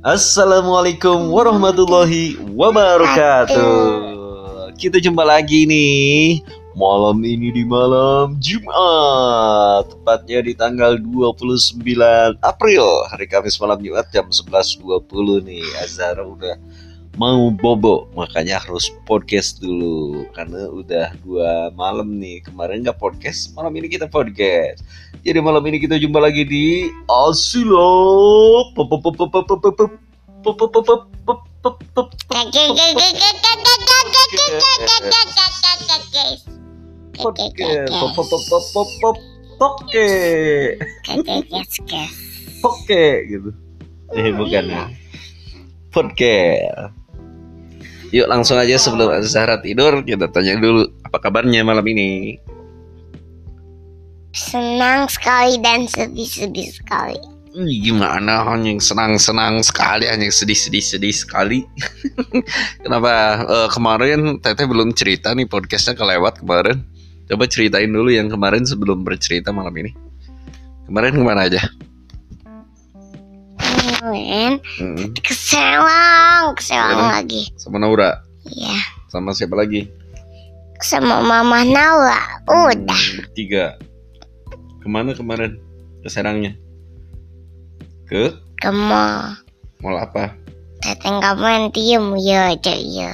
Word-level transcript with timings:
Assalamualaikum 0.00 1.28
warahmatullahi 1.28 2.40
wabarakatuh. 2.56 3.76
Kita 4.80 4.96
jumpa 4.96 5.20
lagi 5.28 5.68
nih 5.68 6.40
malam 6.72 7.20
ini 7.20 7.52
di 7.52 7.68
malam 7.68 8.40
Jumat, 8.40 9.92
tepatnya 9.92 10.40
di 10.40 10.56
tanggal 10.56 10.96
29 10.96 11.84
April, 12.40 12.84
hari 13.12 13.28
Kamis 13.28 13.60
malam 13.60 13.76
Jumat 13.84 14.08
jam 14.08 14.24
11.20 14.32 15.04
nih. 15.44 15.68
Azara 15.84 16.24
udah 16.24 16.56
mau 17.18 17.50
bobo 17.50 18.06
makanya 18.14 18.62
harus 18.62 18.92
podcast 19.02 19.58
dulu 19.58 20.26
karena 20.30 20.70
udah 20.70 21.10
dua 21.26 21.74
malam 21.74 22.22
nih 22.22 22.38
kemarin 22.46 22.86
nggak 22.86 23.02
podcast 23.02 23.50
malam 23.58 23.74
ini 23.74 23.90
kita 23.90 24.06
podcast 24.06 24.86
jadi 25.26 25.42
malam 25.42 25.64
ini 25.66 25.82
kita 25.82 25.98
jumpa 25.98 26.22
lagi 26.22 26.46
di 26.46 26.86
Asilo 27.10 27.90
Oke, 39.60 40.08
Poke 42.64 43.04
gitu 43.28 43.50
Eh 44.16 44.32
bukan 44.32 44.64
oke, 44.72 44.96
Podcast 45.92 46.99
Yuk 48.10 48.26
langsung 48.26 48.58
aja 48.58 48.74
sebelum 48.74 49.14
Zahra 49.22 49.62
tidur 49.62 50.02
kita 50.02 50.26
tanya 50.34 50.58
dulu 50.58 50.82
apa 51.06 51.22
kabarnya 51.22 51.62
malam 51.62 51.86
ini. 51.86 52.42
Senang 54.34 55.06
sekali 55.06 55.58
dan 55.62 55.86
sedih-sedih 55.86 56.70
sekali. 56.74 57.18
Gimana 57.50 58.46
hanya 58.46 58.78
senang-senang 58.78 59.58
sekali, 59.66 60.06
hanya 60.06 60.30
sedih-sedih-sedih 60.30 61.10
sekali. 61.10 61.66
Kenapa 62.82 63.42
Eh, 63.42 63.68
kemarin 63.74 64.38
Teteh 64.38 64.70
belum 64.70 64.94
cerita 64.94 65.34
nih 65.34 65.50
podcastnya 65.50 65.98
kelewat 65.98 66.42
kemarin. 66.42 66.82
Coba 67.30 67.46
ceritain 67.46 67.90
dulu 67.90 68.10
yang 68.10 68.26
kemarin 68.26 68.66
sebelum 68.66 69.06
bercerita 69.06 69.54
malam 69.54 69.74
ini. 69.78 69.94
Kemarin 70.86 71.14
ke 71.14 71.22
mana 71.22 71.46
aja? 71.46 71.62
Kemarin 74.00 74.64
Mm-mm. 74.80 75.12
ke 75.12 75.28
Selang, 75.30 76.56
ke 76.56 76.62
Selang 76.64 76.88
Selang. 76.88 77.12
lagi. 77.12 77.42
Sama 77.60 77.76
Naura, 77.76 78.24
Iya, 78.48 78.80
sama 79.06 79.36
siapa 79.36 79.52
lagi? 79.52 79.92
sama 80.80 81.20
Mama 81.20 81.60
Nawa. 81.60 82.16
Udah. 82.48 82.96
Hmm, 82.96 83.16
bertiga. 83.20 83.76
Ke 84.80 84.88
mana 84.88 85.12
kemarin? 85.12 85.60
Ke 86.00 86.08
Serangnya? 86.08 86.56
Ke 88.08 88.32
ke 88.56 88.70
mall. 88.72 89.36
mall 89.78 90.00
apa? 90.00 90.32
Teteh 90.80 91.20
kemarin 91.20 91.68
diem 91.68 92.16
ya 92.16 92.56
aja 92.56 92.72
ya. 92.72 93.12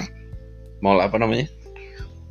Mall 0.78 1.02
apa 1.02 1.18
namanya? 1.18 1.50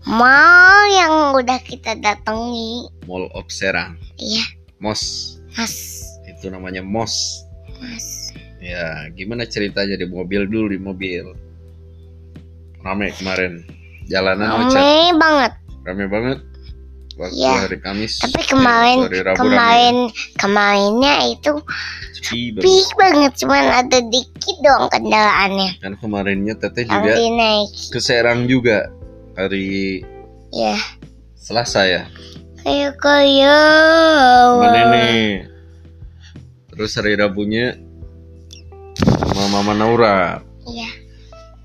Mall 0.07 0.87
yang 0.87 1.13
udah 1.35 1.59
kita 1.59 1.99
datangi. 1.99 2.87
Mall 3.03 3.27
of 3.35 3.51
Serang. 3.51 3.99
Iya, 4.15 4.47
Mos. 4.79 5.35
Mas. 5.59 5.99
Itu 6.23 6.47
namanya 6.47 6.79
Mos. 6.79 7.43
Mas. 7.83 8.31
Ya, 8.65 9.05
gimana 9.13 9.45
ceritanya 9.45 9.93
di 9.93 10.09
mobil 10.09 10.49
dulu 10.49 10.73
di 10.73 10.81
mobil? 10.81 11.37
Rame 12.81 13.13
kemarin. 13.13 13.61
Jalanan 14.09 14.65
macet. 14.65 14.73
Rame 14.73 15.13
banget. 15.21 15.51
Rame 15.85 16.05
banget. 16.09 16.39
Waktu 17.15 17.37
Iya. 17.37 17.53
hari 17.63 17.77
Kamis. 17.79 18.19
Tapi 18.19 18.41
kemarin, 18.43 19.07
hari 19.07 19.21
Rabu 19.23 19.37
kemarin, 19.39 19.95
kemarinnya 20.35 21.15
itu 21.31 21.53
rame. 21.55 22.11
Sepi 22.11 22.41
banget. 22.57 22.91
banget. 22.97 23.31
Cuman 23.39 23.65
ada 23.71 23.97
dikit 24.01 24.57
doang 24.59 24.89
kendaraannya. 24.91 25.69
Kan 25.79 25.93
kemarinnya 26.01 26.57
Teteh 26.57 26.83
Yang 26.83 26.91
juga 26.91 27.11
dinaiki. 27.15 27.83
ke 27.93 27.99
Serang 28.01 28.49
juga 28.49 28.89
hari 29.37 30.01
Ya. 30.51 30.75
Selasa 31.37 31.85
ya. 31.85 32.03
Kayak 32.65 32.97
kayak. 32.97 34.59
Terus 36.73 36.91
hari 36.97 37.13
Rabunya 37.15 37.77
Mama 39.65 39.81
Naura. 39.81 40.45
Iya, 40.69 40.85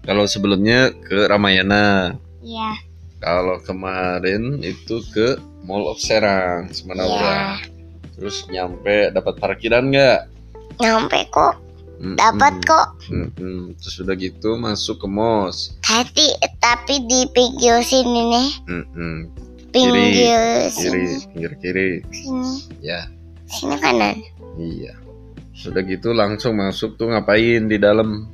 Kalau 0.00 0.24
sebelumnya 0.24 0.88
ke 1.04 1.28
Ramayana. 1.28 2.16
iya. 2.40 2.72
Kalau 3.20 3.60
kemarin 3.60 4.64
itu 4.64 5.04
ke 5.12 5.36
Mall 5.60 5.84
of 5.84 6.00
Serang 6.00 6.72
sama 6.72 6.96
Naura. 6.96 7.60
Iya. 7.60 7.68
Terus 8.16 8.48
nyampe 8.48 9.12
dapat 9.12 9.36
parkiran 9.36 9.92
nggak? 9.92 10.32
Nyampe 10.80 11.28
kok. 11.28 11.60
Mm-mm. 12.00 12.16
Dapat 12.16 12.64
kok. 12.64 12.88
Mm-mm. 13.12 13.76
Terus 13.76 14.00
udah 14.00 14.16
gitu 14.16 14.56
masuk 14.56 15.04
ke 15.04 15.06
mos. 15.06 15.76
Tapi 15.84 16.24
tapi 16.56 17.04
di 17.04 17.28
pinggir 17.36 17.84
sini 17.84 18.32
nih. 18.32 18.48
Mm-mm. 18.64 19.16
Pinggir 19.68 20.72
Kiri, 20.72 20.72
sini. 20.72 21.04
pinggir 21.28 21.52
kiri. 21.60 21.90
Sini. 22.08 22.52
Ya, 22.80 23.04
Sini 23.44 23.76
kanan. 23.76 24.16
iya. 24.56 24.96
Sudah 25.60 25.84
gitu 25.84 26.16
langsung 26.16 26.56
masuk 26.56 26.96
tuh 26.96 27.12
ngapain 27.12 27.68
di 27.68 27.76
dalam? 27.76 28.24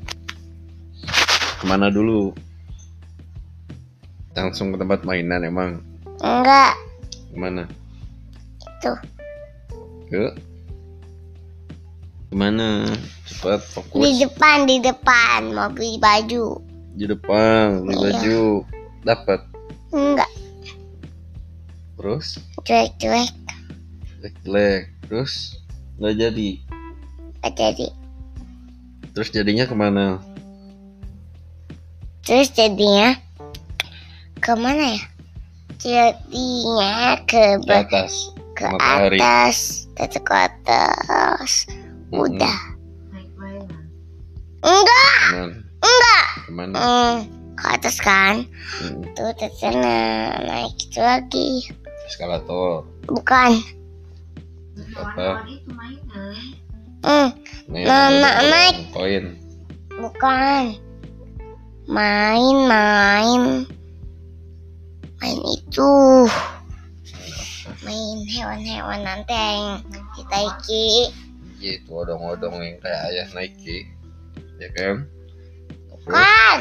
Ke 1.59 1.65
mana 1.67 1.91
dulu? 1.91 2.31
Langsung 4.31 4.71
ke 4.71 4.79
tempat 4.79 5.03
mainan 5.03 5.43
emang. 5.43 5.83
Enggak. 6.23 6.79
Ke 7.11 7.37
mana? 7.37 7.65
Itu. 8.63 8.93
Ke? 10.07 10.25
Ke 12.31 12.35
mana? 12.37 12.87
Cepat 13.27 13.59
Di 13.59 13.71
fokus. 13.75 14.03
depan, 14.23 14.57
di 14.71 14.77
depan. 14.79 15.41
Mau 15.51 15.67
beli 15.75 15.99
baju. 15.99 16.63
Di 16.95 17.11
depan, 17.11 17.83
beli 17.83 17.91
Iya. 17.91 18.03
baju. 18.07 18.41
Dapat. 19.03 19.41
Enggak. 19.91 20.31
Terus? 21.97 22.27
Cuek-cuek. 22.63 23.31
Jelek-jelek. 24.15 24.83
Terus? 25.11 25.33
Nggak 25.97 26.15
jadi. 26.23 26.51
Jadi. 27.53 27.89
Terus 29.15 29.29
jadinya 29.33 29.65
ke 29.65 29.73
mana? 29.73 30.07
Terus 32.27 32.51
jadinya. 32.53 33.15
Ke 34.43 34.53
mana 34.59 34.99
ya? 34.99 35.03
Jadinya 35.81 37.17
ke, 37.25 37.61
Ke 37.65 37.75
atas. 37.87 38.13
ke 38.59 38.65
matahari. 38.67 39.19
atas. 39.21 39.57
Tetap 39.97 40.23
ke 40.27 40.35
atas. 40.35 41.51
Mm-mm. 42.11 42.21
Udah. 42.27 42.59
Enggak. 44.67 45.17
Enggak. 45.81 46.25
Ke 46.45 46.51
mana? 46.53 46.75
Hmm, 46.77 47.15
ke 47.55 47.65
atas 47.71 47.97
kan? 48.03 48.45
Mm-mm. 48.83 49.07
Tuh 49.15 49.33
sana 49.57 49.97
naik 50.45 50.75
itu 50.77 51.01
lagi. 51.01 51.49
Eskalator. 52.11 52.85
Bukan. 53.07 53.53
Apa? 54.97 55.47
Hmm, 57.05 57.29
Nih, 57.69 57.85
Nah, 57.85 58.09
nah, 58.09 58.35
naik. 58.47 58.77
Koin. 58.95 59.37
bukan. 59.97 60.65
Main, 61.87 62.57
main. 62.67 63.43
Main 65.23 65.39
itu. 65.47 65.93
Main 67.87 68.19
hewan-hewan 68.27 69.01
nanti 69.07 69.33
yang 69.35 69.81
ditaiki. 70.19 71.15
Gitu, 71.63 71.89
odong-odong 71.89 72.59
yang 72.61 72.77
kayak 72.83 73.01
ayah 73.13 73.29
Nike. 73.33 73.87
Ya 74.59 74.69
kan? 74.75 75.07
Bukan. 76.05 76.59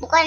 Bukan. 0.00 0.24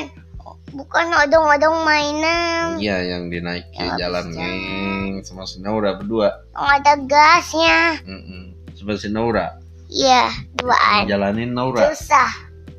Bukan 0.75 1.07
odong-odong 1.15 1.83
mainan. 1.87 2.75
Iya, 2.75 3.15
yang 3.15 3.31
dinaiki 3.31 3.71
Yang 3.79 3.99
jalan 4.03 4.25
ngeng 4.35 5.23
sama 5.23 5.47
Naura 5.63 5.95
berdua. 5.95 6.43
Yang 6.51 6.67
ada 6.75 6.93
gasnya. 7.07 7.79
Si 8.77 9.09
Naura. 9.09 9.57
Iya, 9.87 10.29
duaan. 10.55 11.07
Jalanin 11.07 11.51
Naura. 11.51 11.89
Susah. 11.89 12.29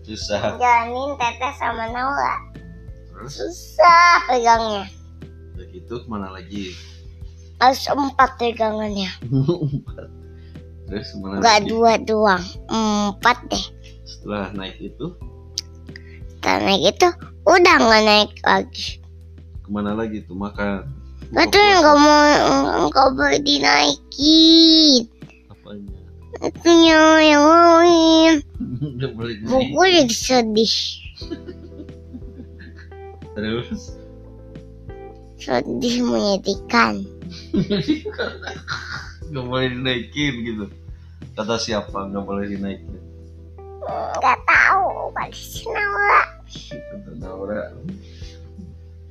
Susah. 0.05 0.57
Jalanin 0.57 1.17
teteh 1.17 1.53
sama 1.57 1.89
Naura. 1.89 2.35
Terus 3.11 3.33
Susah 3.35 4.23
pegangnya. 4.27 4.87
udah 5.53 5.67
gitu 5.69 5.95
ke 5.99 6.07
mana 6.07 6.31
lagi? 6.31 6.71
Harus 7.59 7.83
empat 7.85 8.39
pegangannya. 8.39 9.11
Terus 10.87 11.09
ke 11.11 11.17
mana 11.19 11.43
Gak 11.43 11.59
lagi? 11.61 11.69
dua 11.69 11.93
doang. 11.99 12.45
Empat 12.69 13.37
deh. 13.51 13.65
Setelah 14.05 14.55
naik 14.55 14.79
itu 14.79 15.13
Setelah 16.31 16.59
naik 16.63 16.83
itu 16.95 17.09
udah 17.45 17.77
nggak 17.77 18.03
naik 18.07 18.33
lagi. 18.41 18.87
ke 19.59 19.69
mana 19.69 19.93
lagi 19.93 20.23
tuh 20.25 20.33
makan? 20.33 20.87
Gak 21.29 21.47
tuh 21.51 21.61
yang 21.61 21.81
nggak 21.83 21.99
mau 21.99 22.23
nggak 22.89 23.09
boleh 23.13 23.41
dinaikin. 23.43 25.03
Itu 26.39 26.71
yang 26.71 27.19
yang 27.23 27.45
gue 29.49 29.87
jadi 29.91 30.15
sedih. 30.15 30.75
Terus 33.35 33.99
Sedih 35.39 36.03
menyedihkan. 36.03 37.07
nggak 39.31 39.45
boleh 39.47 39.69
dinaikin 39.71 40.35
gitu. 40.43 40.67
Kata 41.39 41.55
siapa 41.63 42.11
nggak 42.11 42.25
boleh 42.27 42.51
dinaikin? 42.51 42.99
Nggak 44.19 44.39
tahu, 44.45 45.15
balik 45.15 45.39
si 45.39 45.63
Naura. 45.71 46.23
Kata 46.75 47.11
Naura. 47.23 47.63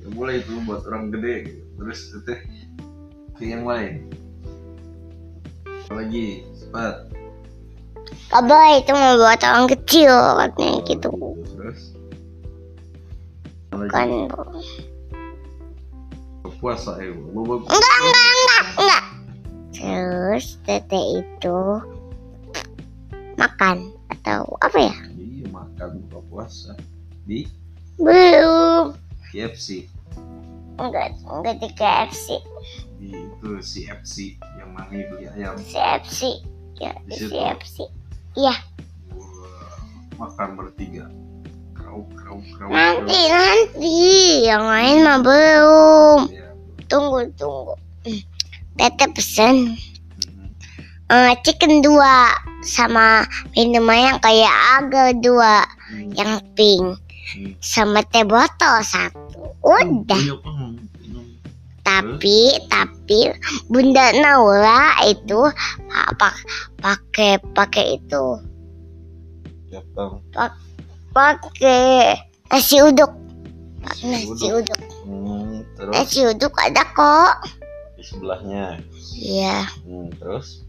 Ya 0.04 0.08
boleh 0.12 0.44
itu 0.44 0.52
buat 0.68 0.84
orang 0.84 1.08
gede. 1.16 1.64
Terus 1.80 2.00
ke 3.40 3.42
yang 3.42 3.64
lain. 3.64 4.12
Lagi? 5.88 6.44
Cepat. 6.60 7.07
Boleh 8.28 8.84
itu 8.84 8.92
mau 8.92 9.16
buat 9.16 9.40
orang 9.40 9.66
kecil 9.72 10.12
katanya 10.12 10.78
gitu. 10.84 11.08
Terus. 11.56 11.80
Apa 13.72 13.84
lagi? 13.84 13.92
Kan 13.92 14.08
Puasa 16.58 16.98
ya. 16.98 17.14
Bobo. 17.14 17.62
enggak 17.70 17.96
enggak 18.02 18.30
enggak 18.34 18.64
enggak. 18.82 19.04
Terus 19.78 20.46
tete 20.66 21.00
itu 21.22 21.58
makan 23.38 23.94
atau 24.10 24.58
apa 24.58 24.90
ya? 24.90 24.94
Iya 25.14 25.46
makan 25.54 26.02
buka 26.10 26.18
puasa 26.26 26.74
di 27.30 27.46
Belum. 27.94 28.90
KFC. 29.30 29.86
Enggak 30.82 31.14
enggak 31.30 31.62
di 31.62 31.68
KFC. 31.78 32.26
Di 32.98 33.06
itu 33.14 33.50
CFC 33.62 34.34
yang 34.58 34.74
mami 34.74 35.06
beli 35.14 35.30
ayam. 35.30 35.54
CFC. 35.62 36.42
Ya 36.82 36.94
Di. 37.06 37.22
CFC. 37.30 37.86
Iya. 38.38 38.54
Makan 40.14 40.48
bertiga. 40.54 41.10
Krau 41.74 42.06
krau 42.14 42.38
krau. 42.54 42.70
Nanti 42.70 43.18
nanti 43.26 43.98
yang 44.46 44.62
lain 44.62 44.96
mah 45.02 45.18
belum. 45.18 46.18
Ya. 46.30 46.54
Tunggu 46.86 47.26
tunggu. 47.34 47.74
Hmm. 48.06 48.22
Tete 48.78 49.10
pesen 49.10 49.74
Mhm. 49.74 50.46
eh, 51.10 51.34
chicken 51.42 51.82
dua 51.82 52.30
sama 52.62 53.26
minuman 53.58 54.14
yang 54.14 54.18
kayak 54.22 54.54
agar 54.78 55.10
dua 55.18 55.66
Hmm. 55.90 56.14
yang 56.14 56.32
pink 56.54 56.94
Hmm. 57.34 57.52
sama 57.58 58.06
teh 58.06 58.22
botol 58.22 58.78
satu. 58.80 59.58
Udah. 59.58 60.14
Banyak 60.14 60.40
banget 61.88 62.04
minum. 62.04 62.18
Tapi 62.20 62.38
tapi 62.68 63.20
Bunda 63.72 64.06
Naura 64.20 65.00
itu 65.08 65.40
pa- 65.88 66.12
pa- 66.20 66.44
pakai 66.84 67.40
pakai 67.56 67.96
itu. 67.96 68.26
Ya, 69.68 69.80
pakai 71.12 72.16
nasi 72.52 72.76
uduk. 72.84 73.12
Nasi 73.80 74.04
nasi 74.08 74.48
uduk. 74.52 74.76
uduk. 74.76 74.80
Hmm, 75.08 75.64
terus? 75.76 75.92
Nasi 75.96 76.20
uduk 76.28 76.54
ada 76.60 76.84
kok. 76.92 77.34
Di 77.96 78.02
sebelahnya. 78.04 78.76
iya. 79.16 79.64
Hmm, 79.84 80.12
terus? 80.20 80.62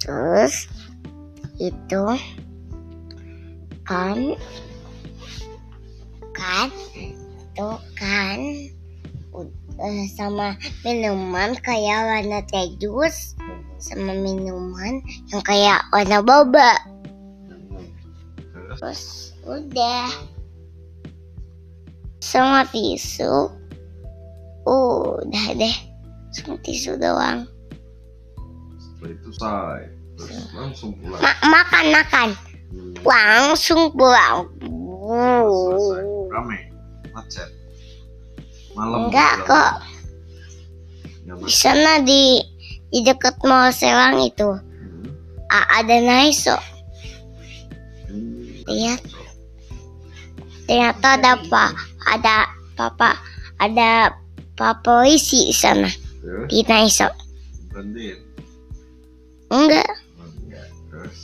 Terus 0.00 0.68
itu 1.60 2.04
kan 3.84 4.34
kan 6.34 6.68
itu 6.98 7.68
kan 7.94 8.38
eh, 9.80 10.06
sama 10.12 10.54
minuman 10.82 11.54
kayak 11.60 11.98
warna 12.06 12.38
teh 12.46 12.74
jus 12.78 13.34
sama 13.78 14.14
minuman 14.14 15.02
yang 15.32 15.42
kayak 15.42 15.82
warna 15.90 16.22
boba 16.22 16.78
terus 18.74 19.32
udah 19.44 20.08
sama 22.18 22.64
tisu 22.72 23.52
udah 24.64 25.46
deh 25.54 25.76
sama 26.32 26.56
tisu 26.64 26.96
doang 26.96 27.44
setelah 28.80 29.10
itu 29.12 29.28
selesai. 29.36 29.80
Terus 30.14 30.46
langsung 30.54 30.90
pulang. 30.96 31.20
Ma- 31.20 31.42
makan 31.50 31.84
makan 31.90 32.28
Hmm, 32.74 32.90
langsung 33.06 33.82
pulang. 33.94 34.50
Rame. 36.32 36.58
Macet. 37.14 37.46
Malam. 38.74 39.06
enggak 39.08 39.34
kok. 39.46 39.72
Ya, 41.24 41.32
di 41.38 41.54
sana 41.54 42.02
di 42.02 42.42
di 42.90 42.98
dekat 43.06 43.38
mall 43.46 43.70
Serang 43.70 44.18
itu. 44.18 44.50
Hmm. 44.50 45.06
ada 45.50 45.96
Naiso. 46.02 46.58
Hmm. 48.10 48.66
lihat. 48.66 49.00
Ternyata 50.66 51.06
ada 51.20 51.38
apa? 51.38 51.64
Ada 52.10 52.36
papa 52.74 53.14
ada 53.62 54.10
pak 54.58 54.82
polisi 54.82 55.48
di 55.48 55.54
sana. 55.54 55.88
Terus 56.20 56.50
di 56.50 56.60
Naiso. 56.66 57.08
Berhenti. 57.70 58.10
enggak. 59.54 59.90
Terus? 60.90 61.18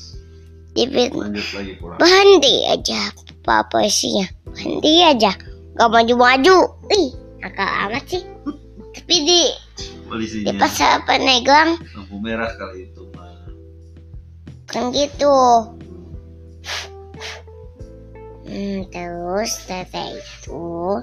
Di 0.71 0.87
lanjut 0.87 1.47
lagi 1.51 1.73
pulang. 1.83 1.99
berhenti 1.99 2.55
aja 2.71 3.11
pak 3.43 3.75
polisinya. 3.75 4.31
Berhenti 4.47 5.03
aja. 5.03 5.35
Gak 5.75 5.89
maju 5.89 6.15
maju 6.15 6.57
ih 6.93 7.20
nakal 7.41 7.69
amat 7.89 8.05
sih. 8.07 8.23
Tapi 8.91 9.17
di 9.25 9.43
di 9.81 9.87
Polisinya 10.11 10.53
pasar 10.59 11.07
Paneglang 11.07 11.79
lampu 11.95 12.17
merah 12.19 12.51
kali 12.59 12.91
itu 12.91 13.07
mah. 13.15 13.31
kan 14.71 14.91
gitu. 14.95 15.39
Hmm. 18.51 18.83
Terus 18.91 19.53
tete 19.67 20.19
itu 20.19 20.99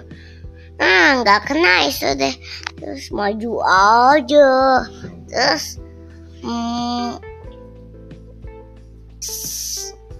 ah 0.78 1.10
nggak 1.24 1.48
kena 1.48 1.88
itu 1.88 2.10
deh. 2.16 2.36
Terus 2.78 3.08
maju 3.10 3.54
aja. 3.66 4.52
Terus 5.32 5.80
hmm, 6.44 7.18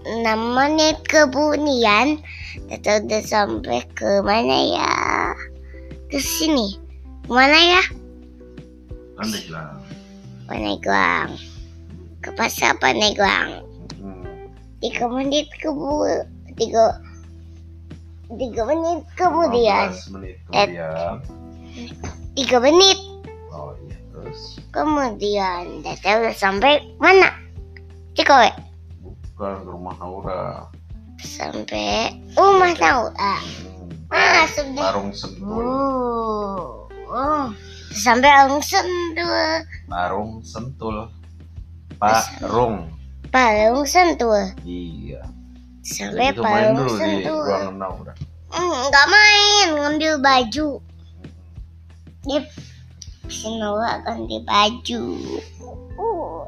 enam 0.08 0.42
menit 0.56 1.04
kemudian 1.12 2.24
udah 2.68 3.24
sampai 3.24 3.84
ke 3.96 4.24
mana 4.24 4.58
ya 4.72 4.96
ke 6.08 6.18
sini 6.18 6.80
mana 7.28 7.58
ya 7.58 7.84
Andai 9.18 9.50
lah. 9.50 9.74
Paneglang 10.46 11.34
ke 12.20 12.30
pasar 12.34 12.78
Paneglang 12.78 13.66
Hmm. 13.98 14.54
tiga 14.78 15.10
menit 15.10 15.50
kemudian 15.58 16.30
tiga 16.54 17.02
tiga 18.30 18.62
menit 18.64 19.02
kemudian 19.14 19.90
15 19.90 20.14
menit 20.14 20.36
Eh. 20.54 20.68
kemudian. 20.70 21.14
tiga 22.34 22.58
menit 22.60 23.00
Oh 23.50 23.74
iya 23.82 23.98
terus 24.08 24.62
kemudian 24.70 25.82
Tete 25.82 26.12
udah 26.14 26.32
sampai 26.32 26.86
mana 26.98 27.34
Cikowe 28.14 28.54
bukan 29.02 29.54
rumah 29.66 29.98
Naura. 29.98 30.70
sampai 31.18 32.14
rumah 32.32 32.72
tahu 32.74 33.10
ah 33.18 33.42
Hmm. 33.42 33.77
Masuk 34.08 34.66
deh 34.74 34.84
Barung 34.84 35.10
sentul. 35.12 35.64
oh, 35.64 36.88
oh. 37.08 37.46
sampai 37.92 38.32
langsung 38.48 38.88
tuh 39.14 39.28
Barung 39.88 40.40
sentul. 40.44 40.96
Parung. 41.98 42.92
palung 43.28 43.84
sentul 43.84 44.32
Iya. 44.64 45.26
sampai 45.84 46.32
Jadi 46.32 46.40
main 46.40 46.72
palung 46.72 46.78
dulu 46.78 46.94
di 46.94 47.00
sentul 47.00 47.38
ruangan 47.44 47.76
Naura. 47.76 48.14
Hmm, 48.48 48.76
nggak 48.88 49.08
main 49.12 49.68
ngambil 49.76 50.14
baju 50.24 50.68
dia 52.24 52.42
Sinowa 53.28 54.00
ganti 54.08 54.40
baju 54.48 55.04
uh, 56.00 56.48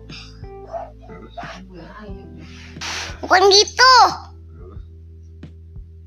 bukan 3.19 3.41
gitu 3.51 3.93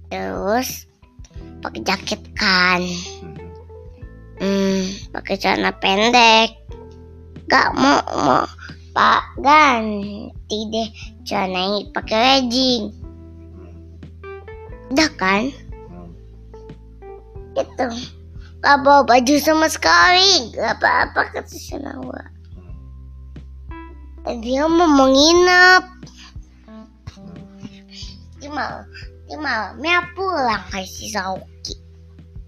terus. 0.08 0.91
Pakai 1.62 1.80
jaket 1.86 2.20
kan. 2.34 2.82
Hmm. 4.42 4.42
hmm, 4.42 4.82
pakai 5.14 5.38
celana 5.38 5.70
pendek. 5.78 6.58
Gak 7.46 7.72
mau 7.78 8.02
mau 8.18 8.44
pak 8.92 9.22
ganti 9.40 10.58
deh 10.68 10.88
celana 11.22 11.86
pakai 11.94 12.18
legging. 12.42 12.90
Udah 14.92 15.10
kan? 15.16 15.48
Hmm. 15.88 16.10
gitu. 17.54 17.86
Gak 18.62 18.78
bawa 18.82 19.06
baju 19.06 19.34
sama 19.38 19.70
sekali. 19.70 20.52
Gak 20.54 20.82
apa-apa 20.82 21.30
kata 21.30 21.54
Sinawa 21.54 22.30
Hmm. 24.22 24.38
dia 24.38 24.70
mau 24.70 24.86
menginap. 24.86 25.82
Di 28.38 28.50
di 29.26 29.34
malamnya 29.38 30.06
pulang 30.12 30.62
kayak 30.70 30.88
si 30.90 31.10
Sauki 31.10 31.76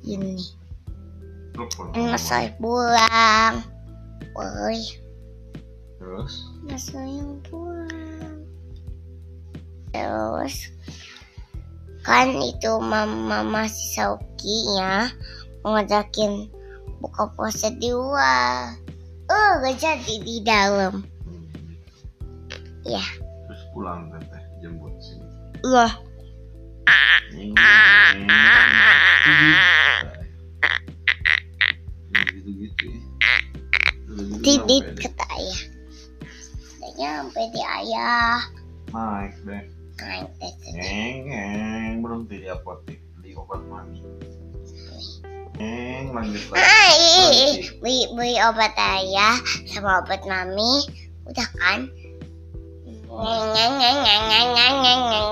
ini 0.05 0.43
Telepon. 1.55 1.95
Mas 1.95 2.23
saya 2.27 2.51
pulang 2.59 3.63
Woi 4.35 4.83
Terus. 6.03 6.35
Mas 6.67 6.91
sayang 6.91 7.39
pulang 7.47 8.43
Terus 9.95 10.75
Kan 12.03 12.37
itu 12.43 12.73
mama 12.83 13.41
mama 13.41 13.71
si 13.71 13.95
Sauki 13.95 14.67
ya 14.77 15.09
Ngajakin 15.65 16.51
buka 17.01 17.31
puasa 17.39 17.71
di 17.73 17.95
luar 17.95 18.77
Oh 19.25 19.53
gak 19.65 19.81
jadi 19.81 20.15
di 20.21 20.45
dalam. 20.45 21.01
Ya 22.85 23.01
Terus 23.49 23.63
pulang 23.73 24.13
teteh 24.13 24.43
jemput 24.61 24.93
sini. 25.01 25.25
Iya 25.65 26.04
gitu-gitu. 32.45 32.87
Didit 34.45 34.85
ya. 34.85 34.95
kata 35.09 35.25
ayah. 35.35 35.61
Katanya 36.79 37.09
sampai 37.19 37.45
di 37.51 37.63
ayah. 37.65 38.37
Naik 38.93 39.35
deh. 39.49 39.65
Naik 39.99 40.29
deh. 40.39 40.53
Neng, 40.77 41.17
neng, 41.27 41.95
belum 42.05 42.21
di 42.31 42.47
apotek 42.47 43.01
beli 43.19 43.35
obat 43.35 43.61
mami. 43.67 44.05
Neng, 45.59 46.05
lanjut 46.15 46.45
lagi. 46.53 46.63
Beli, 47.81 47.99
beli 48.15 48.35
obat 48.39 48.75
ayah 48.77 49.41
sama 49.67 50.05
obat 50.05 50.23
mami. 50.29 50.87
Udah 51.27 51.49
kan? 51.59 51.89
Neng, 53.15 53.47
Neng, 53.55 53.75
neng, 53.79 53.99
neng, 54.03 54.23
neng, 54.29 54.49
neng, 54.53 54.77
neng, 54.83 55.03
neng. 55.11 55.24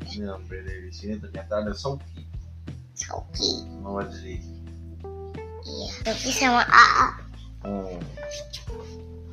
Deh 0.00 0.16
Nyampe 0.20 0.56
dari 0.64 0.90
sini 0.90 1.20
ternyata 1.20 1.60
ada 1.64 1.72
Soki. 1.76 2.24
Soki. 2.94 3.66
Mama 3.82 4.06
jadi. 4.08 4.40
Iya. 5.64 5.88
Soki 6.08 6.30
sama 6.32 6.62
AA. 6.64 7.06
Hmm. 7.64 7.98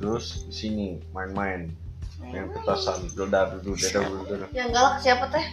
Terus 0.02 0.48
di 0.48 0.54
sini 0.54 0.86
main-main. 1.14 1.70
Main 2.22 2.46
petasan, 2.54 3.10
dodar 3.18 3.50
dulu, 3.62 3.74
dodar 3.74 4.02
dulu, 4.06 4.22
dodar. 4.30 4.48
Yang 4.54 4.68
galak 4.74 4.96
siapa 5.02 5.24
teh? 5.30 5.46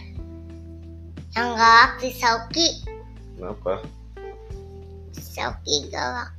Yang 1.34 1.48
galak 1.58 1.90
si 1.98 2.10
Soki. 2.14 2.68
Kenapa? 3.34 3.74
Soki 5.14 5.76
galak. 5.90 6.30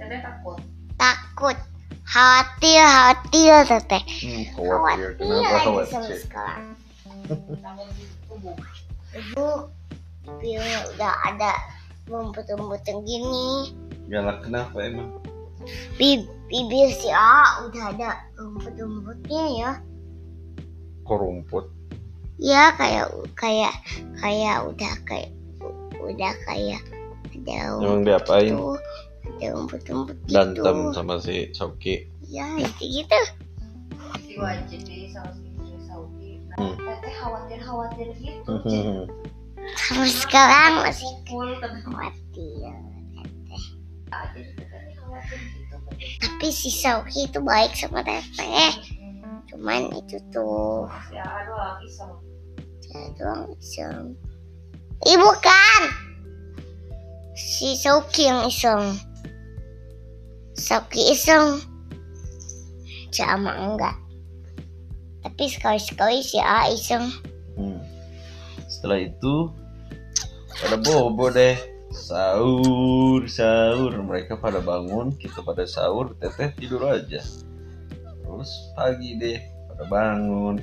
Teteh 0.00 0.20
takut. 0.20 0.58
Takut. 0.96 1.56
Khawatir, 2.04 2.84
khawatir 2.84 3.54
teteh. 3.64 4.04
Hmm, 4.04 4.44
khawatir. 4.52 5.10
Kenapa 5.16 5.40
lagi 5.40 5.88
sama 5.88 6.04
khawatir? 6.04 6.18
sekolah. 6.20 6.56
Ibu, 9.14 9.48
biar 10.40 10.88
udah 10.96 11.14
ada 11.28 11.52
rumput-rumput 12.08 12.82
yang 12.88 13.00
gini. 13.04 13.70
Galak 14.08 14.44
kenapa 14.44 14.76
emang? 14.84 15.10
Bib 15.96 16.28
bibir 16.48 16.92
si 16.92 17.08
A 17.08 17.64
udah 17.68 17.84
ada 17.96 18.08
rumput-rumputnya 18.36 19.44
ya. 19.56 19.70
Kok 21.04 21.16
rumput? 21.20 21.68
Ya 22.40 22.74
kayak 22.76 23.08
kayak 23.38 23.74
kayak 24.18 24.56
udah 24.68 24.92
kayak 25.08 25.30
udah 26.02 26.32
kayak 26.44 26.82
ada 27.32 27.56
Emang 27.80 28.02
rumput 28.04 28.08
diapain? 28.08 28.52
gitu. 28.52 28.68
Ada 29.24 29.46
rumput-rumput 29.56 30.16
gitu. 30.24 30.32
Berantem 30.32 30.78
sama 30.92 31.14
si 31.20 31.48
Soki. 31.56 32.08
Ya 32.28 32.44
itu 32.60 32.82
gitu. 33.00 33.20
Si 34.20 34.34
wajib 34.36 34.80
di 34.84 35.08
sama 35.12 35.32
si 35.32 35.46
Istri 35.48 35.78
Saudi. 35.88 36.30
Hmm. 36.60 36.76
Khawatir-khawatir 37.24 38.08
gitu. 38.20 38.52
Hmm. 38.52 39.08
Sampai 39.80 40.12
sekarang 40.12 40.84
masih 40.84 41.08
Full 41.24 41.56
teteh 41.56 41.80
khawatir. 41.80 42.76
Tapi 46.20 46.48
si 46.52 46.68
Sauki 46.68 47.24
itu 47.24 47.40
baik 47.40 47.72
sama 47.72 48.04
teteh. 48.04 48.76
Cuman 49.48 49.88
itu 49.96 50.20
tuh 50.28 50.84
Si 51.08 51.16
A 51.16 51.48
doang 51.48 51.80
iseng. 51.80 52.12
dia 52.84 53.02
doang 53.16 53.42
iseng. 53.56 54.12
Ibu 55.08 55.30
kan 55.40 55.82
si 57.32 57.72
Sauki 57.80 58.28
yang 58.28 58.44
iseng. 58.44 59.00
Sauki 60.54 61.16
iseng. 61.16 61.64
Sama 63.14 63.56
enggak. 63.56 64.03
Tapi 65.34 65.50
sekali-sekali 65.50 66.22
si 66.22 66.38
A 66.38 66.70
iseng. 66.70 67.10
Hmm. 67.58 67.82
Setelah 68.70 69.02
itu 69.02 69.50
pada 70.62 70.78
bobo 70.78 71.26
deh 71.34 71.58
sahur 71.94 73.22
sahur 73.30 73.94
mereka 74.02 74.38
pada 74.38 74.58
bangun 74.58 75.14
kita 75.14 75.42
pada 75.42 75.62
sahur 75.62 76.14
teteh 76.18 76.50
tidur 76.58 76.82
aja 76.90 77.22
terus 78.02 78.50
pagi 78.74 79.14
deh 79.18 79.38
pada 79.70 79.84
bangun 79.86 80.58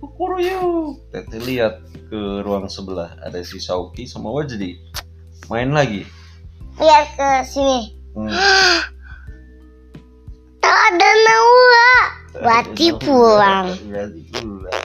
Kukuru 0.00 0.36
yuk 0.40 1.04
teteh 1.12 1.40
lihat 1.40 1.80
ke 2.08 2.44
ruang 2.44 2.68
sebelah 2.68 3.16
ada 3.24 3.40
si 3.44 3.60
Sauki 3.60 4.04
sama 4.04 4.32
Wajdi 4.32 4.76
main 5.48 5.72
lagi 5.72 6.04
Lihat 6.80 7.08
ke 7.16 7.30
sini. 7.48 7.96
hmm. 8.16 8.32
Berarti 12.44 12.86
pulang. 13.00 13.66
Berarti 13.88 14.20
pulang 14.30 14.82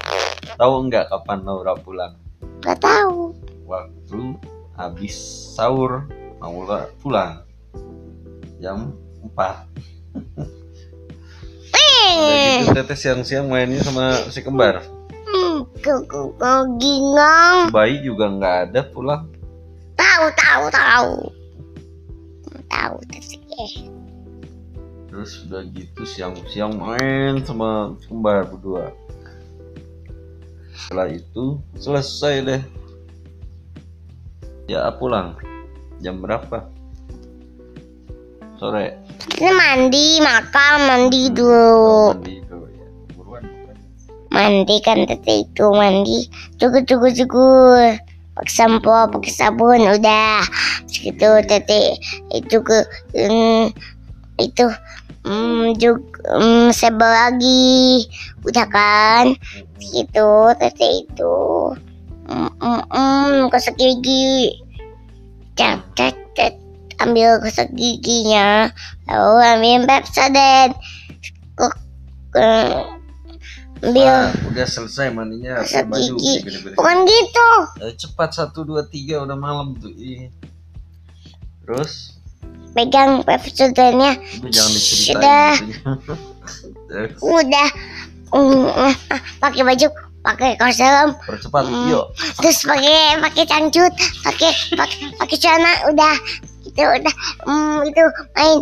tahu 0.60 0.92
nggak 0.92 1.08
kapan 1.08 1.39
Naura 1.44 1.74
pulang 1.75 2.13
Gak 2.60 2.84
tahu. 2.84 3.32
waktu 3.63 4.36
habis 4.75 5.16
sahur 5.56 6.04
mau 6.36 6.68
pulang 7.00 7.48
jam 8.60 8.92
4 9.24 9.39
Udah 12.20 12.60
gitu 12.60 12.75
teteh 12.75 12.98
siang-siang 12.98 13.48
mainnya 13.48 13.80
sama 13.80 14.20
si 14.28 14.44
kembar 14.44 14.84
Hmm, 15.24 15.63
gingang. 16.75 17.72
bayi 17.72 18.04
juga 18.04 18.28
nggak 18.28 18.58
ada 18.68 18.82
pulang 18.84 19.30
Tahu, 19.96 20.25
tahu, 20.34 20.63
tahu. 20.72 21.12
Tahu 22.68 22.96
teteh. 23.08 23.72
Terus 25.10 25.42
udah 25.50 25.66
gitu 25.74 26.01
siang-siang 26.06 26.78
main 26.78 27.42
sama 27.42 27.98
kembar 28.06 28.46
berdua 28.46 28.94
setelah 30.78 31.10
itu 31.10 31.58
selesai 31.82 32.36
deh 32.46 32.62
ya 34.70 34.86
pulang 34.94 35.34
jam 36.00 36.22
berapa 36.22 36.70
sore 38.62 38.96
Ini 39.39 39.51
mandi, 39.56 40.20
makan, 40.20 40.75
mandi 40.89 41.22
dulu. 41.32 42.12
mandi 42.18 42.44
dulu 42.44 42.66
ya 42.68 42.88
buruan 43.16 43.44
bukan 43.46 43.75
Mandi 44.34 44.75
kan 44.84 45.08
teteh 45.08 45.48
itu 45.48 45.66
mandi. 45.72 46.28
Cukur, 46.60 46.84
cukur, 46.84 47.12
cukur. 47.13 48.00
Pakai 48.36 48.51
sampo, 48.51 48.92
pakai 48.92 49.32
sabun, 49.32 49.80
udah. 49.86 50.44
Segitu 50.92 51.30
teteh. 51.48 51.96
Itu 52.36 52.60
ke 52.63 52.84
hmm, 53.16 53.72
itu 54.39 54.65
hmm, 55.27 55.75
juga 55.75 56.39
hmm, 56.39 56.72
sebel 56.72 57.12
lagi. 57.12 58.08
Udah 58.43 58.65
kan? 58.72 59.36
Gitu 59.79 60.29
teteh 60.58 61.05
itu. 61.05 61.38
Hmm, 62.29 62.51
hmm, 62.62 62.84
hmm, 62.88 63.34
gosok 63.51 63.75
gigi. 63.75 64.55
Cet, 65.58 65.79
cet, 65.98 66.15
cet. 66.36 66.53
Ambil 67.00 67.39
gosok 67.39 67.67
giginya. 67.75 68.72
Lalu 69.08 69.36
ambil 69.43 69.79
Pepsodent. 69.88 70.72
Kok 71.55 71.74
eh, 72.39 72.84
ambil 73.79 74.08
Ah, 74.12 74.31
udah 74.51 74.67
selesai 74.67 75.08
mandinya 75.15 75.63
Gosok 75.63 75.88
baju 75.88 76.13
gigi. 76.19 76.36
beres-beres. 76.43 76.75
Bukan 76.75 76.98
gitu. 77.08 77.50
Eh, 77.88 77.93
cepat 77.96 78.29
satu 78.36 78.67
dua 78.67 78.84
tiga 78.88 79.24
udah 79.24 79.39
malam 79.39 79.75
tuh 79.79 79.91
Ih. 79.96 80.27
terus 81.63 82.19
Pegang 84.42 84.70
diceritain 84.72 85.18
Sudah. 85.18 85.54
gitu. 85.58 86.14
Terus, 86.90 87.12
Udah. 87.22 87.70
Pakai 89.40 89.62
baju, 89.66 89.88
pakai 90.22 90.50
kaos 90.54 90.78
dalam, 90.78 91.18
percepat 91.24 91.66
Hmm. 91.66 91.90
yuk. 91.90 92.06
Terus 92.38 92.62
pakai 92.62 93.18
pakai 93.20 93.44
cangcut, 93.46 93.94
pakai 94.22 94.52
pakai 94.74 95.00
pakai 95.18 95.38
celana, 95.38 95.72
udah. 95.90 96.16
Itu 96.62 96.86
udah. 96.86 97.16
Mm, 97.50 97.78
itu 97.90 98.02
main 98.38 98.58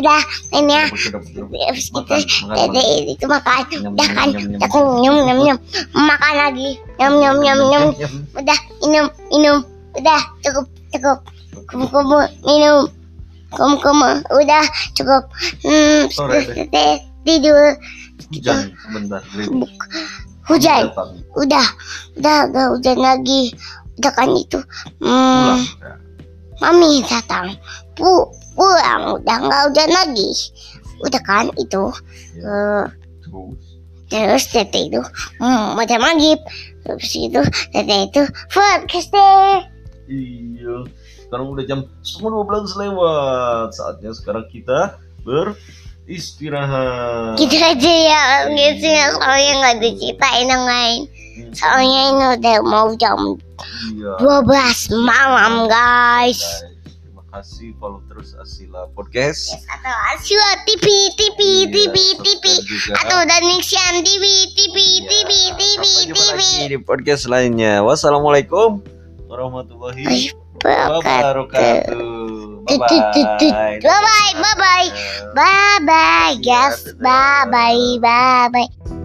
udah 0.00 0.20
main 0.50 0.64
ya. 0.66 0.84
Udah, 0.88 1.20
udah, 1.20 1.42
udah. 1.44 1.68
Terus 1.68 1.84
gitu. 1.84 2.00
Makan, 2.00 2.20
makan, 2.48 2.56
Dede 2.56 2.82
itu 3.12 3.24
makan. 3.28 3.60
Udah 3.92 4.08
kan? 4.08 4.28
udah 4.32 4.68
nyum 5.04 5.16
nyum 5.20 5.38
nyum 5.44 5.58
makan 5.92 6.34
lagi. 6.34 6.70
Nyum 6.96 7.12
nyum 7.20 7.36
nyum 7.44 7.58
nyum 7.68 7.84
udah 8.32 8.58
minum 8.80 9.06
minum. 9.28 9.56
Udah 9.92 10.20
cukup 10.40 10.64
cukup. 10.90 11.18
Kumu 11.68 11.84
kumu 11.88 12.18
minum 12.48 12.88
kumu 13.54 13.76
kumu 13.80 14.10
udah 14.32 14.64
cukup 14.96 15.28
hmm 15.62 16.08
Sore 16.10 16.42
deh. 16.48 16.96
tidur 17.26 17.78
Hujan 18.32 18.72
sebentar. 18.80 19.20
gerimis. 19.36 19.70
Hujan. 20.48 20.88
Udah, 21.36 21.66
udah 22.18 22.38
gak 22.48 22.68
hujan 22.72 22.98
lagi. 22.98 23.52
Udah 24.00 24.12
kan 24.16 24.30
itu. 24.34 24.58
Pulang. 24.98 25.60
Hmm, 25.60 25.60
mami 26.58 27.04
datang. 27.04 27.54
Pu 27.94 28.26
pulang. 28.56 29.20
Udah 29.20 29.36
gak 29.36 29.62
hujan 29.68 29.90
lagi. 29.92 30.30
Udah 31.04 31.22
kan 31.22 31.46
itu. 31.60 31.92
Ya. 32.40 32.88
Terus. 33.22 33.60
terus 34.12 34.44
tete 34.52 34.92
itu 34.92 35.00
hmm, 35.40 35.76
macam 35.76 36.00
magib. 36.00 36.40
Terus 36.84 37.12
itu 37.12 37.40
tete 37.72 37.96
itu 38.08 38.22
podcast 38.50 39.08
deh. 39.12 39.56
Iya. 40.08 40.76
Sekarang 41.32 41.48
udah 41.48 41.64
jam 41.64 41.80
setengah 42.04 42.44
12 42.44 42.76
lewat. 42.76 43.72
Saatnya 43.72 44.12
sekarang 44.12 44.44
kita 44.52 45.00
beristirahat. 45.24 47.40
Gitu 47.40 47.56
aja 47.56 47.88
ya 48.04 48.22
gitu 48.52 48.84
ya 48.84 49.16
soalnya 49.16 49.52
nggak 49.56 49.76
diceritain 49.80 50.44
yang 50.44 50.60
lain. 50.60 51.08
Soalnya 51.56 52.00
ini 52.04 52.24
udah 52.36 52.56
mau 52.60 52.92
jam 53.00 53.16
Iya. 53.96 54.20
12 54.20 54.92
malam 55.00 55.64
guys. 55.64 56.36
Guys, 56.36 56.68
terima 57.00 57.24
kasih 57.32 57.72
follow 57.80 58.04
terus 58.04 58.36
Asila 58.36 58.92
Podcast. 58.92 59.56
Atau 59.72 59.94
Aswa 60.12 60.48
TV 60.68 60.84
TV 61.16 61.38
TV 61.64 61.96
Iya, 61.96 62.20
TV 62.20 62.44
juga. 62.60 62.92
atau 63.00 63.24
Danixian 63.24 64.04
TV 64.04 64.20
TV 64.52 64.76
Iya, 64.76 65.00
TV 65.08 65.30
TV 65.56 65.82
TV. 66.12 66.16
lagi 66.28 66.68
di 66.68 66.76
podcast 66.76 67.24
lainnya. 67.24 67.80
Wassalamualaikum 67.80 68.84
warahmatullahi 69.24 70.04
Wabarakatuh. 70.04 70.41
Wabarakatuh. 70.64 72.64
Tut, 72.66 72.80
tut, 72.86 73.04
tut. 73.14 73.28
Bye-bye. 73.42 73.82
Bye-bye, 73.82 74.30
bye-bye. 74.38 74.88
Bye 75.34 75.78
bye 75.82 76.32
guys. 76.40 76.94
Bye 77.02 77.44
bye 77.50 77.98
bye 77.98 78.46
bye. 78.52 79.00